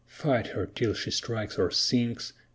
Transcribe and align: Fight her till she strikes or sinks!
Fight 0.07 0.47
her 0.47 0.65
till 0.65 0.95
she 0.95 1.11
strikes 1.11 1.59
or 1.59 1.69
sinks! 1.69 2.33